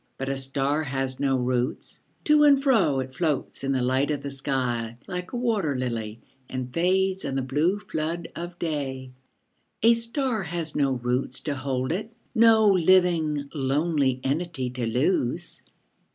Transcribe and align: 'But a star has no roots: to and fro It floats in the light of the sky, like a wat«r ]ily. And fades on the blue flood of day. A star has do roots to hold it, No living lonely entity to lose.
'But 0.17 0.29
a 0.29 0.37
star 0.37 0.81
has 0.83 1.19
no 1.19 1.37
roots: 1.37 2.01
to 2.23 2.41
and 2.43 2.59
fro 2.59 3.01
It 3.01 3.13
floats 3.13 3.63
in 3.63 3.71
the 3.71 3.83
light 3.83 4.09
of 4.09 4.21
the 4.21 4.31
sky, 4.31 4.97
like 5.05 5.31
a 5.31 5.35
wat«r 5.37 5.75
]ily. 5.75 6.19
And 6.49 6.73
fades 6.73 7.23
on 7.23 7.35
the 7.35 7.43
blue 7.43 7.77
flood 7.79 8.27
of 8.35 8.57
day. 8.57 9.11
A 9.83 9.93
star 9.93 10.41
has 10.41 10.71
do 10.71 10.93
roots 10.93 11.39
to 11.41 11.53
hold 11.53 11.91
it, 11.91 12.11
No 12.33 12.67
living 12.71 13.47
lonely 13.53 14.19
entity 14.23 14.71
to 14.71 14.87
lose. 14.87 15.61